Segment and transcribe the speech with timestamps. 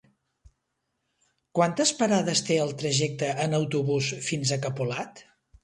[1.59, 5.27] Quantes parades té el trajecte en autobús fins a Capolat?